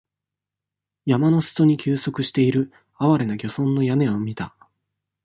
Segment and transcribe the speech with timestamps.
[1.05, 4.55] 山の裾に休息している、憐れな漁村の屋根を見た。